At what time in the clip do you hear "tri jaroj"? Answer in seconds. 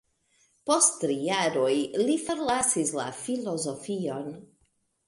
1.03-1.75